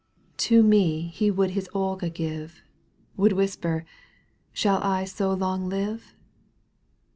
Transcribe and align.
^ 0.33 0.37
To 0.37 0.63
me 0.63 1.09
he 1.09 1.29
would 1.29 1.51
his 1.51 1.69
Olga 1.75 2.09
give, 2.09 2.63
Would 3.17 3.33
whisper: 3.33 3.85
shall 4.51 4.81
I 4.81 5.03
so 5.05 5.31
long 5.31 5.69
live? 5.69 6.15